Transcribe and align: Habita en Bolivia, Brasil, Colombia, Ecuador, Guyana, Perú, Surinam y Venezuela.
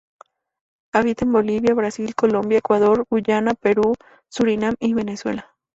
Habita 0.93 1.25
en 1.25 1.31
Bolivia, 1.31 1.75
Brasil, 1.75 2.15
Colombia, 2.15 2.57
Ecuador, 2.57 3.05
Guyana, 3.07 3.53
Perú, 3.53 3.93
Surinam 4.31 4.73
y 4.79 4.95
Venezuela. 4.95 5.55